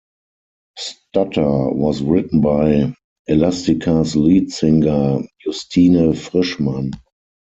[0.79, 2.91] "Stutter" was written by
[3.27, 6.91] Elastica's lead singer, Justine Frischmann.